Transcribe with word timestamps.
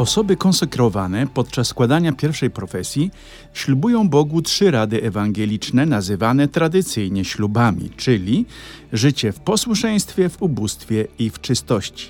Osoby 0.00 0.36
konsekrowane 0.36 1.26
podczas 1.26 1.68
składania 1.68 2.12
pierwszej 2.12 2.50
profesji 2.50 3.10
ślubują 3.52 4.08
Bogu 4.08 4.42
trzy 4.42 4.70
rady 4.70 5.02
ewangeliczne 5.02 5.86
nazywane 5.86 6.48
tradycyjnie 6.48 7.24
ślubami, 7.24 7.90
czyli 7.96 8.46
życie 8.92 9.32
w 9.32 9.40
posłuszeństwie, 9.40 10.28
w 10.28 10.42
ubóstwie 10.42 11.06
i 11.18 11.30
w 11.30 11.40
czystości. 11.40 12.06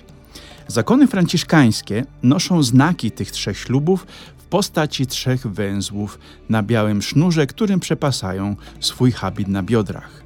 Zakony 0.68 1.07
franciszkańskie 1.07 2.05
noszą 2.23 2.63
znaki 2.63 3.11
tych 3.11 3.31
trzech 3.31 3.59
ślubów 3.59 4.07
w 4.39 4.45
postaci 4.45 5.07
trzech 5.07 5.46
węzłów 5.46 6.18
na 6.49 6.63
białym 6.63 7.03
sznurze, 7.03 7.46
którym 7.46 7.81
przepasają 7.81 8.57
swój 8.81 9.13
habit 9.13 9.49
na 9.49 9.63
biodrach. 9.63 10.21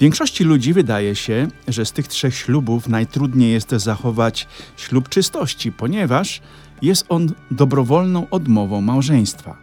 Większości 0.00 0.44
ludzi 0.44 0.72
wydaje 0.72 1.16
się, 1.16 1.48
że 1.68 1.86
z 1.86 1.92
tych 1.92 2.08
trzech 2.08 2.34
ślubów 2.34 2.88
najtrudniej 2.88 3.52
jest 3.52 3.70
zachować 3.70 4.46
ślub 4.76 5.08
czystości, 5.08 5.72
ponieważ 5.72 6.40
jest 6.82 7.06
on 7.08 7.32
dobrowolną 7.50 8.26
odmową 8.30 8.80
małżeństwa. 8.80 9.56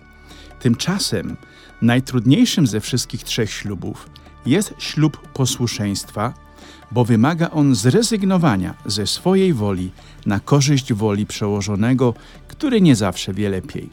Tymczasem 0.59 1.35
najtrudniejszym 1.81 2.67
ze 2.67 2.79
wszystkich 2.79 3.23
trzech 3.23 3.51
ślubów 3.51 4.09
jest 4.45 4.73
ślub 4.77 5.27
posłuszeństwa, 5.27 6.33
bo 6.91 7.05
wymaga 7.05 7.49
on 7.49 7.75
zrezygnowania 7.75 8.73
ze 8.85 9.07
swojej 9.07 9.53
woli 9.53 9.91
na 10.25 10.39
korzyść 10.39 10.93
woli 10.93 11.25
przełożonego, 11.25 12.13
który 12.47 12.81
nie 12.81 12.95
zawsze 12.95 13.33
wie 13.33 13.49
lepiej. 13.49 13.89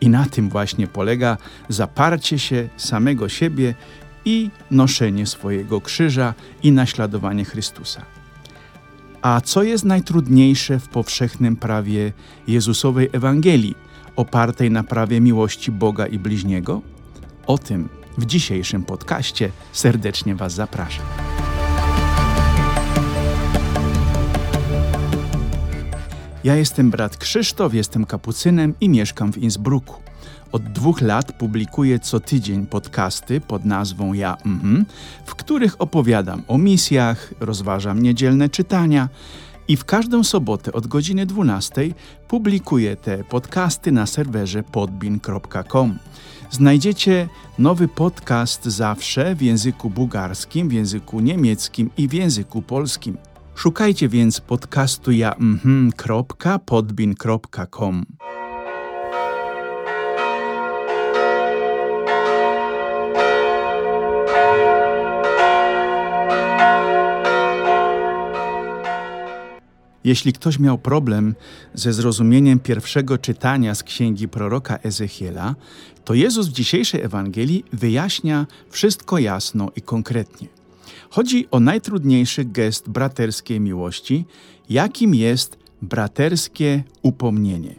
I 0.00 0.08
na 0.08 0.26
tym 0.26 0.48
właśnie 0.48 0.86
polega 0.86 1.36
zaparcie 1.68 2.38
się 2.38 2.68
samego 2.76 3.28
siebie 3.28 3.74
i 4.24 4.50
noszenie 4.70 5.26
swojego 5.26 5.80
krzyża 5.80 6.34
i 6.62 6.72
naśladowanie 6.72 7.44
Chrystusa. 7.44 8.17
A 9.28 9.40
co 9.40 9.62
jest 9.62 9.84
najtrudniejsze 9.84 10.78
w 10.78 10.88
powszechnym 10.88 11.56
prawie 11.56 12.12
Jezusowej 12.46 13.08
Ewangelii, 13.12 13.74
opartej 14.16 14.70
na 14.70 14.84
prawie 14.84 15.20
miłości 15.20 15.72
Boga 15.72 16.06
i 16.06 16.18
bliźniego? 16.18 16.82
O 17.46 17.58
tym 17.58 17.88
w 18.18 18.26
dzisiejszym 18.26 18.84
podcaście 18.84 19.50
serdecznie 19.72 20.34
Was 20.34 20.52
zapraszam. 20.52 21.06
Ja 26.44 26.56
jestem 26.56 26.90
brat 26.90 27.16
Krzysztof, 27.16 27.74
jestem 27.74 28.04
kapucynem 28.04 28.74
i 28.80 28.88
mieszkam 28.88 29.32
w 29.32 29.38
Innsbrucku. 29.38 30.07
Od 30.52 30.62
dwóch 30.62 31.00
lat 31.00 31.32
publikuję 31.32 31.98
co 31.98 32.20
tydzień 32.20 32.66
podcasty 32.66 33.40
pod 33.40 33.64
nazwą 33.64 34.12
Ja 34.12 34.36
mhm, 34.46 34.84
w 35.24 35.34
których 35.34 35.80
opowiadam 35.80 36.42
o 36.48 36.58
misjach, 36.58 37.34
rozważam 37.40 38.02
niedzielne 38.02 38.48
czytania 38.48 39.08
i 39.68 39.76
w 39.76 39.84
każdą 39.84 40.24
sobotę 40.24 40.72
od 40.72 40.86
godziny 40.86 41.26
12 41.26 41.82
publikuję 42.28 42.96
te 42.96 43.24
podcasty 43.24 43.92
na 43.92 44.06
serwerze 44.06 44.62
podbin.com. 44.62 45.98
Znajdziecie 46.50 47.28
nowy 47.58 47.88
podcast 47.88 48.64
zawsze 48.64 49.34
w 49.34 49.42
języku 49.42 49.90
bułgarskim, 49.90 50.68
w 50.68 50.72
języku 50.72 51.20
niemieckim 51.20 51.90
i 51.96 52.08
w 52.08 52.12
języku 52.12 52.62
polskim. 52.62 53.16
Szukajcie 53.54 54.08
więc 54.08 54.40
podcastu 54.40 55.12
ja 55.12 55.34
Jeśli 70.08 70.32
ktoś 70.32 70.58
miał 70.58 70.78
problem 70.78 71.34
ze 71.74 71.92
zrozumieniem 71.92 72.58
pierwszego 72.58 73.18
czytania 73.18 73.74
z 73.74 73.82
księgi 73.82 74.28
proroka 74.28 74.78
Ezechiela, 74.82 75.54
to 76.04 76.14
Jezus 76.14 76.48
w 76.48 76.52
dzisiejszej 76.52 77.00
Ewangelii 77.02 77.64
wyjaśnia 77.72 78.46
wszystko 78.70 79.18
jasno 79.18 79.70
i 79.76 79.82
konkretnie. 79.82 80.48
Chodzi 81.10 81.46
o 81.50 81.60
najtrudniejszy 81.60 82.44
gest 82.44 82.88
braterskiej 82.88 83.60
miłości, 83.60 84.24
jakim 84.70 85.14
jest 85.14 85.58
braterskie 85.82 86.82
upomnienie. 87.02 87.74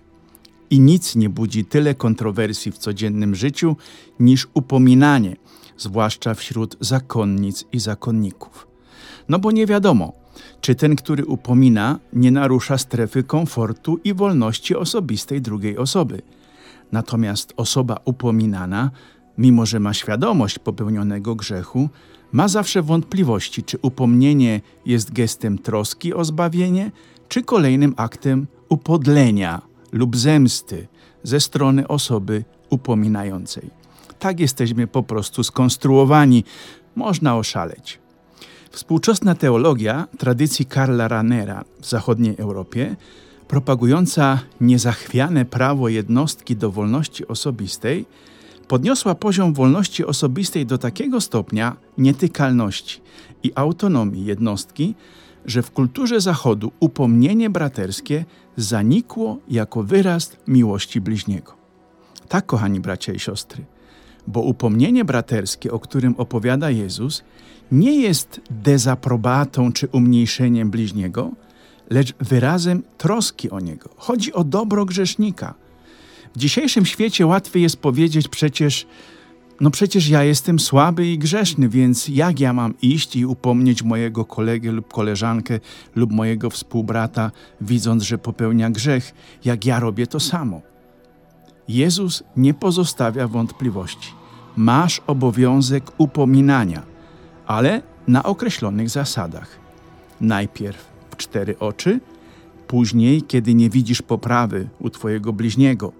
I 0.69 0.79
nic 0.79 1.15
nie 1.15 1.29
budzi 1.29 1.65
tyle 1.65 1.95
kontrowersji 1.95 2.71
w 2.71 2.77
codziennym 2.77 3.35
życiu 3.35 3.75
niż 4.19 4.47
upominanie, 4.53 5.35
zwłaszcza 5.77 6.33
wśród 6.33 6.77
zakonnic 6.79 7.65
i 7.71 7.79
zakonników. 7.79 8.67
No 9.29 9.39
bo 9.39 9.51
nie 9.51 9.65
wiadomo, 9.65 10.13
czy 10.61 10.75
ten, 10.75 10.95
który 10.95 11.25
upomina, 11.25 11.99
nie 12.13 12.31
narusza 12.31 12.77
strefy 12.77 13.23
komfortu 13.23 13.99
i 14.03 14.13
wolności 14.13 14.75
osobistej 14.75 15.41
drugiej 15.41 15.77
osoby. 15.77 16.21
Natomiast 16.91 17.53
osoba 17.57 17.97
upominana, 18.05 18.91
mimo 19.37 19.65
że 19.65 19.79
ma 19.79 19.93
świadomość 19.93 20.59
popełnionego 20.59 21.35
grzechu, 21.35 21.89
ma 22.31 22.47
zawsze 22.47 22.81
wątpliwości, 22.81 23.63
czy 23.63 23.77
upomnienie 23.81 24.61
jest 24.85 25.13
gestem 25.13 25.57
troski 25.57 26.13
o 26.13 26.25
zbawienie, 26.25 26.91
czy 27.27 27.43
kolejnym 27.43 27.93
aktem 27.97 28.47
upodlenia 28.69 29.61
lub 29.91 30.17
zemsty 30.17 30.87
ze 31.23 31.39
strony 31.39 31.87
osoby 31.87 32.43
upominającej. 32.69 33.69
Tak 34.19 34.39
jesteśmy 34.39 34.87
po 34.87 35.03
prostu 35.03 35.43
skonstruowani, 35.43 36.43
można 36.95 37.37
oszaleć. 37.37 37.99
Współczesna 38.71 39.35
teologia 39.35 40.07
tradycji 40.17 40.65
Karla 40.65 41.07
Ranera 41.07 41.63
w 41.81 41.89
zachodniej 41.89 42.35
Europie, 42.37 42.95
propagująca 43.47 44.39
niezachwiane 44.61 45.45
prawo 45.45 45.89
jednostki 45.89 46.55
do 46.55 46.71
wolności 46.71 47.27
osobistej, 47.27 48.05
podniosła 48.67 49.15
poziom 49.15 49.53
wolności 49.53 50.05
osobistej 50.05 50.65
do 50.65 50.77
takiego 50.77 51.21
stopnia 51.21 51.75
nietykalności 51.97 53.01
i 53.43 53.51
autonomii 53.55 54.25
jednostki, 54.25 54.95
że 55.45 55.61
w 55.61 55.71
kulturze 55.71 56.21
Zachodu 56.21 56.71
upomnienie 56.79 57.49
braterskie 57.49 58.25
zanikło 58.57 59.37
jako 59.47 59.83
wyraz 59.83 60.37
miłości 60.47 61.01
bliźniego. 61.01 61.53
Tak, 62.27 62.45
kochani 62.45 62.79
bracia 62.79 63.13
i 63.13 63.19
siostry, 63.19 63.65
bo 64.27 64.41
upomnienie 64.41 65.05
braterskie, 65.05 65.71
o 65.71 65.79
którym 65.79 66.15
opowiada 66.17 66.69
Jezus, 66.69 67.23
nie 67.71 68.01
jest 68.01 68.41
dezaprobatą 68.49 69.71
czy 69.71 69.87
umniejszeniem 69.87 70.71
bliźniego, 70.71 71.31
lecz 71.89 72.13
wyrazem 72.19 72.83
troski 72.97 73.49
o 73.49 73.59
niego. 73.59 73.89
Chodzi 73.97 74.33
o 74.33 74.43
dobro 74.43 74.85
grzesznika. 74.85 75.53
W 76.35 76.37
dzisiejszym 76.37 76.85
świecie 76.85 77.25
łatwiej 77.25 77.63
jest 77.63 77.77
powiedzieć 77.77 78.27
przecież, 78.27 78.87
no 79.61 79.71
przecież 79.71 80.09
ja 80.09 80.23
jestem 80.23 80.59
słaby 80.59 81.07
i 81.07 81.17
grzeszny, 81.17 81.69
więc 81.69 82.07
jak 82.07 82.39
ja 82.39 82.53
mam 82.53 82.73
iść 82.81 83.15
i 83.15 83.25
upomnieć 83.25 83.83
mojego 83.83 84.25
kolegę 84.25 84.71
lub 84.71 84.93
koleżankę 84.93 85.59
lub 85.95 86.11
mojego 86.11 86.49
współbrata, 86.49 87.31
widząc, 87.61 88.03
że 88.03 88.17
popełnia 88.17 88.69
grzech, 88.69 89.13
jak 89.45 89.65
ja 89.65 89.79
robię 89.79 90.07
to 90.07 90.19
samo? 90.19 90.61
Jezus 91.69 92.23
nie 92.37 92.53
pozostawia 92.53 93.27
wątpliwości. 93.27 94.13
Masz 94.55 95.01
obowiązek 95.07 95.91
upominania 95.97 96.81
ale 97.49 97.81
na 98.07 98.23
określonych 98.23 98.89
zasadach. 98.89 99.59
Najpierw 100.21 100.85
w 101.11 101.17
cztery 101.17 101.59
oczy, 101.59 101.99
później, 102.67 103.21
kiedy 103.21 103.53
nie 103.53 103.69
widzisz 103.69 104.01
poprawy 104.01 104.69
u 104.79 104.89
Twojego 104.89 105.33
bliźniego, 105.33 105.91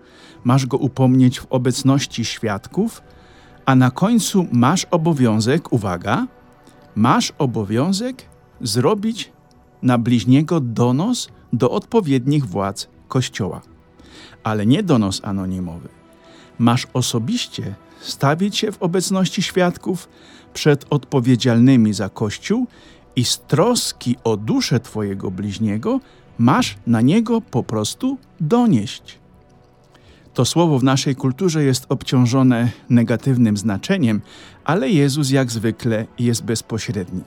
masz 0.44 0.66
go 0.66 0.78
upomnieć 0.78 1.40
w 1.40 1.47
obecności 1.50 2.25
świadków, 2.25 3.01
a 3.65 3.75
na 3.75 3.92
końcu 3.92 4.48
masz 4.51 4.86
obowiązek, 4.92 5.74
uwaga, 5.74 6.27
masz 6.95 7.33
obowiązek 7.38 8.25
zrobić 8.62 9.31
na 9.81 9.98
bliźniego 9.98 10.60
donos 10.60 11.30
do 11.54 11.72
odpowiednich 11.72 12.45
władz 12.45 12.88
Kościoła. 13.07 13.62
Ale 14.44 14.65
nie 14.65 14.83
donos 14.83 15.21
anonimowy. 15.23 15.89
Masz 16.59 16.88
osobiście 16.94 17.75
stawić 18.01 18.57
się 18.57 18.71
w 18.71 18.83
obecności 18.83 19.41
świadków, 19.41 20.09
przed 20.53 20.85
odpowiedzialnymi 20.89 21.94
za 21.94 22.09
Kościół 22.09 22.67
i 23.15 23.25
z 23.25 23.39
troski 23.39 24.15
o 24.23 24.38
duszę 24.38 24.79
Twojego 24.79 25.31
bliźniego 25.31 26.00
masz 26.38 26.77
na 26.88 27.01
niego 27.01 27.41
po 27.41 27.63
prostu 27.63 28.17
donieść. 28.39 29.19
To 30.33 30.45
słowo 30.45 30.79
w 30.79 30.83
naszej 30.83 31.15
kulturze 31.15 31.63
jest 31.63 31.85
obciążone 31.89 32.71
negatywnym 32.89 33.57
znaczeniem, 33.57 34.21
ale 34.63 34.89
Jezus 34.89 35.29
jak 35.29 35.51
zwykle 35.51 36.05
jest 36.19 36.44
bezpośredni. 36.44 37.21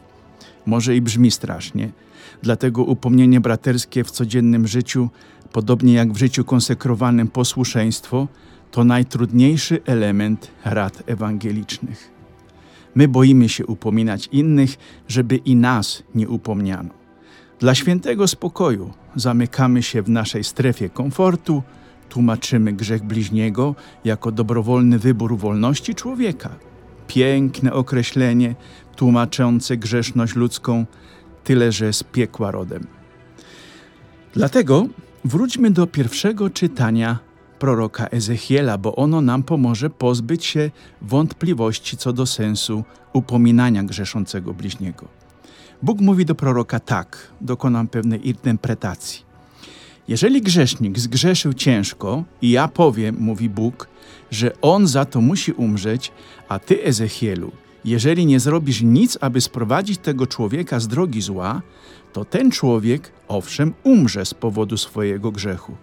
Może 0.66 0.96
i 0.96 1.00
brzmi 1.00 1.30
strasznie, 1.30 1.90
dlatego 2.42 2.84
upomnienie 2.84 3.40
braterskie 3.40 4.04
w 4.04 4.10
codziennym 4.10 4.66
życiu, 4.66 5.08
podobnie 5.52 5.92
jak 5.92 6.12
w 6.12 6.16
życiu 6.16 6.44
konsekrowanym 6.44 7.28
posłuszeństwo, 7.28 8.28
to 8.70 8.84
najtrudniejszy 8.84 9.80
element 9.86 10.50
rad 10.64 11.02
ewangelicznych. 11.06 12.10
My 12.94 13.08
boimy 13.08 13.48
się 13.48 13.66
upominać 13.66 14.28
innych, 14.32 14.76
żeby 15.08 15.36
i 15.36 15.56
nas 15.56 16.02
nie 16.14 16.28
upomniano. 16.28 16.90
Dla 17.58 17.74
świętego 17.74 18.28
spokoju 18.28 18.90
zamykamy 19.16 19.82
się 19.82 20.02
w 20.02 20.08
naszej 20.08 20.44
strefie 20.44 20.88
komfortu, 20.88 21.62
tłumaczymy 22.08 22.72
grzech 22.72 23.02
bliźniego 23.02 23.74
jako 24.04 24.32
dobrowolny 24.32 24.98
wybór 24.98 25.38
wolności 25.38 25.94
człowieka. 25.94 26.50
Piękne 27.06 27.72
określenie 27.72 28.54
tłumaczące 28.96 29.76
grzeszność 29.76 30.34
ludzką, 30.34 30.86
tyle 31.44 31.72
że 31.72 31.92
z 31.92 32.02
piekła 32.02 32.50
rodem. 32.50 32.86
Dlatego 34.34 34.86
wróćmy 35.24 35.70
do 35.70 35.86
pierwszego 35.86 36.50
czytania 36.50 37.18
proroka 37.58 38.06
Ezechiela, 38.06 38.78
bo 38.78 38.96
ono 38.96 39.20
nam 39.20 39.42
pomoże 39.42 39.90
pozbyć 39.90 40.44
się 40.44 40.70
wątpliwości 41.02 41.96
co 41.96 42.12
do 42.12 42.26
sensu 42.26 42.84
upominania 43.12 43.82
grzeszącego 43.82 44.54
bliźniego. 44.54 45.08
Bóg 45.82 46.00
mówi 46.00 46.24
do 46.24 46.34
proroka 46.34 46.80
tak, 46.80 47.28
dokonam 47.40 47.88
pewnej 47.88 48.28
interpretacji. 48.28 49.22
Jeżeli 50.08 50.42
grzesznik 50.42 50.98
zgrzeszył 50.98 51.52
ciężko 51.52 52.24
i 52.42 52.50
ja 52.50 52.68
powiem, 52.68 53.16
mówi 53.18 53.48
Bóg, 53.48 53.88
że 54.30 54.60
on 54.60 54.86
za 54.86 55.04
to 55.04 55.20
musi 55.20 55.52
umrzeć, 55.52 56.12
a 56.48 56.58
ty, 56.58 56.84
Ezechielu, 56.84 57.52
jeżeli 57.84 58.26
nie 58.26 58.40
zrobisz 58.40 58.82
nic, 58.82 59.18
aby 59.20 59.40
sprowadzić 59.40 59.98
tego 59.98 60.26
człowieka 60.26 60.80
z 60.80 60.88
drogi 60.88 61.20
zła, 61.20 61.62
to 62.12 62.24
ten 62.24 62.50
człowiek, 62.50 63.12
owszem, 63.28 63.74
umrze 63.84 64.24
z 64.24 64.34
powodu 64.34 64.76
swojego 64.76 65.32
grzechu. 65.32 65.76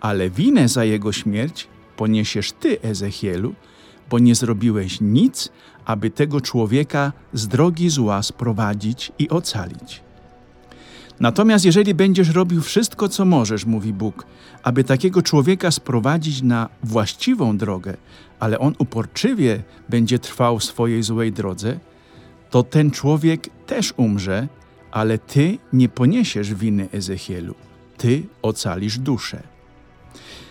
Ale 0.00 0.30
winę 0.30 0.68
za 0.68 0.84
jego 0.84 1.12
śmierć 1.12 1.68
poniesiesz 1.96 2.52
ty, 2.52 2.80
Ezechielu, 2.82 3.54
bo 4.10 4.18
nie 4.18 4.34
zrobiłeś 4.34 5.00
nic, 5.00 5.48
aby 5.84 6.10
tego 6.10 6.40
człowieka 6.40 7.12
z 7.32 7.48
drogi 7.48 7.90
zła 7.90 8.22
sprowadzić 8.22 9.12
i 9.18 9.28
ocalić. 9.28 10.02
Natomiast 11.20 11.64
jeżeli 11.64 11.94
będziesz 11.94 12.28
robił 12.28 12.62
wszystko, 12.62 13.08
co 13.08 13.24
możesz, 13.24 13.66
mówi 13.66 13.92
Bóg, 13.92 14.26
aby 14.62 14.84
takiego 14.84 15.22
człowieka 15.22 15.70
sprowadzić 15.70 16.42
na 16.42 16.68
właściwą 16.82 17.56
drogę, 17.56 17.96
ale 18.40 18.58
on 18.58 18.74
uporczywie 18.78 19.62
będzie 19.88 20.18
trwał 20.18 20.58
w 20.58 20.64
swojej 20.64 21.02
złej 21.02 21.32
drodze, 21.32 21.78
to 22.50 22.62
ten 22.62 22.90
człowiek 22.90 23.48
też 23.66 23.94
umrze, 23.96 24.48
ale 24.90 25.18
ty 25.18 25.58
nie 25.72 25.88
poniesiesz 25.88 26.54
winy 26.54 26.88
Ezechielu. 26.92 27.54
Ty 27.96 28.22
ocalisz 28.42 28.98
duszę. 28.98 29.42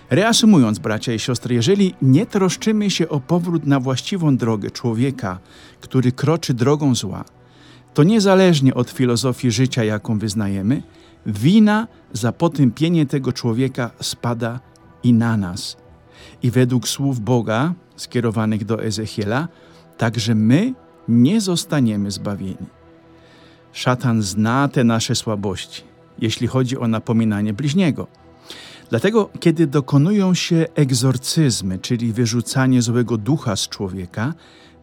Reasumując, 0.09 0.79
bracia 0.79 1.13
i 1.13 1.19
siostry, 1.19 1.55
jeżeli 1.55 1.95
nie 2.01 2.25
troszczymy 2.25 2.89
się 2.89 3.09
o 3.09 3.19
powrót 3.19 3.65
na 3.65 3.79
właściwą 3.79 4.37
drogę 4.37 4.71
człowieka, 4.71 5.39
który 5.81 6.11
kroczy 6.11 6.53
drogą 6.53 6.95
zła, 6.95 7.25
to 7.93 8.03
niezależnie 8.03 8.73
od 8.73 8.89
filozofii 8.89 9.51
życia, 9.51 9.83
jaką 9.83 10.19
wyznajemy, 10.19 10.83
wina 11.25 11.87
za 12.13 12.31
potępienie 12.31 13.05
tego 13.05 13.33
człowieka 13.33 13.91
spada 14.01 14.59
i 15.03 15.13
na 15.13 15.37
nas. 15.37 15.77
I 16.43 16.51
według 16.51 16.87
słów 16.87 17.19
Boga 17.19 17.73
skierowanych 17.95 18.65
do 18.65 18.83
Ezechiela, 18.83 19.47
także 19.97 20.35
my 20.35 20.73
nie 21.07 21.41
zostaniemy 21.41 22.11
zbawieni. 22.11 22.67
Szatan 23.73 24.21
zna 24.21 24.67
te 24.67 24.83
nasze 24.83 25.15
słabości, 25.15 25.83
jeśli 26.19 26.47
chodzi 26.47 26.77
o 26.77 26.87
napominanie 26.87 27.53
bliźniego. 27.53 28.07
Dlatego, 28.91 29.29
kiedy 29.39 29.67
dokonują 29.67 30.33
się 30.33 30.65
egzorcyzmy, 30.75 31.79
czyli 31.79 32.13
wyrzucanie 32.13 32.81
złego 32.81 33.17
ducha 33.17 33.55
z 33.55 33.69
człowieka, 33.69 34.33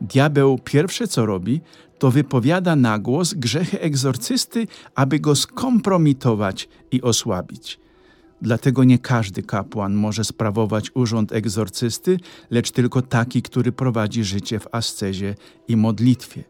diabeł 0.00 0.58
pierwsze 0.64 1.08
co 1.08 1.26
robi, 1.26 1.60
to 1.98 2.10
wypowiada 2.10 2.76
na 2.76 2.98
głos 2.98 3.34
grzechy 3.34 3.80
egzorcysty, 3.80 4.66
aby 4.94 5.20
go 5.20 5.36
skompromitować 5.36 6.68
i 6.90 7.02
osłabić. 7.02 7.80
Dlatego 8.42 8.84
nie 8.84 8.98
każdy 8.98 9.42
kapłan 9.42 9.94
może 9.94 10.24
sprawować 10.24 10.90
urząd 10.94 11.32
egzorcysty, 11.32 12.20
lecz 12.50 12.70
tylko 12.70 13.02
taki, 13.02 13.42
który 13.42 13.72
prowadzi 13.72 14.24
życie 14.24 14.58
w 14.58 14.66
ascezie 14.72 15.34
i 15.68 15.76
modlitwie. 15.76 16.44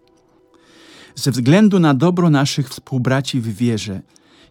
Ze 1.15 1.31
względu 1.31 1.79
na 1.79 1.95
dobro 1.95 2.31
naszych 2.31 2.69
współbraci 2.69 3.41
w 3.41 3.57
wierze, 3.57 4.01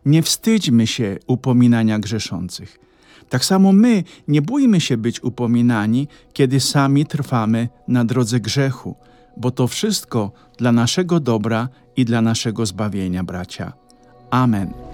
nie 0.06 0.24
wstydźmy 0.24 0.88
się 0.88 1.18
upominania 1.27 2.00
grzeszących. 2.00 2.87
Tak 3.29 3.45
samo 3.45 3.71
my 3.74 4.03
nie 4.27 4.41
bójmy 4.41 4.81
się 4.81 4.97
być 4.97 5.24
upominani, 5.24 6.07
kiedy 6.33 6.59
sami 6.59 7.06
trwamy 7.06 7.69
na 7.88 8.06
drodze 8.06 8.39
grzechu, 8.39 8.95
bo 9.38 9.51
to 9.51 9.68
wszystko 9.68 10.31
dla 10.57 10.71
naszego 10.71 11.19
dobra 11.19 11.69
i 11.95 12.06
dla 12.06 12.21
naszego 12.21 12.65
zbawienia, 12.65 13.24
bracia. 13.24 13.74
Amen. 14.29 14.87